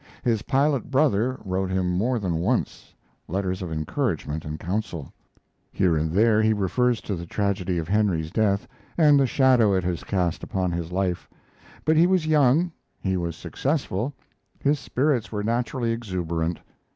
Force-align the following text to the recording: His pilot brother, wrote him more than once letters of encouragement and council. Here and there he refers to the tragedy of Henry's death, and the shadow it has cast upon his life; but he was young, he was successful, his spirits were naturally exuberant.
His 0.23 0.41
pilot 0.41 0.89
brother, 0.89 1.39
wrote 1.45 1.69
him 1.69 1.91
more 1.91 2.17
than 2.17 2.37
once 2.39 2.95
letters 3.27 3.61
of 3.61 3.71
encouragement 3.71 4.43
and 4.45 4.59
council. 4.59 5.13
Here 5.71 5.95
and 5.95 6.11
there 6.11 6.41
he 6.41 6.53
refers 6.53 7.01
to 7.01 7.13
the 7.13 7.27
tragedy 7.27 7.77
of 7.77 7.87
Henry's 7.87 8.31
death, 8.31 8.67
and 8.97 9.19
the 9.19 9.27
shadow 9.27 9.73
it 9.75 9.83
has 9.83 10.03
cast 10.03 10.41
upon 10.41 10.71
his 10.71 10.91
life; 10.91 11.29
but 11.85 11.97
he 11.97 12.07
was 12.07 12.25
young, 12.25 12.71
he 12.99 13.15
was 13.15 13.35
successful, 13.35 14.11
his 14.57 14.79
spirits 14.79 15.31
were 15.31 15.43
naturally 15.43 15.91
exuberant. 15.91 16.61